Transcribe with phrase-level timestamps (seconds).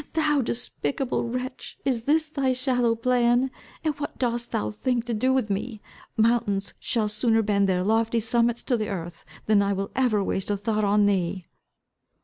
[0.03, 3.51] "And thou despicable wretch, is this thy shallow plan?
[3.83, 5.79] And what dost thou think to do with me?
[6.17, 10.49] Mountains shall sooner bend their lofty summits to the earth, than I will ever waste
[10.49, 11.45] a thought on thee."